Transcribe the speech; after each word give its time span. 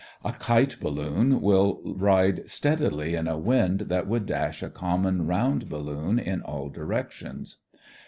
A 0.25 0.31
kite 0.31 0.77
balloon 0.81 1.43
will 1.43 1.79
ride 1.85 2.49
steadily 2.49 3.13
in 3.13 3.27
a 3.27 3.37
wind 3.37 3.81
that 3.81 4.07
would 4.07 4.25
dash 4.25 4.63
a 4.63 4.69
common 4.71 5.27
round 5.27 5.69
balloon 5.69 6.17
in 6.17 6.41
all 6.41 6.69
directions. 6.69 7.57